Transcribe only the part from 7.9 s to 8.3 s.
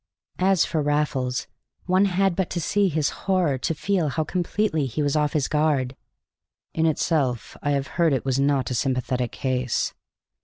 heard, it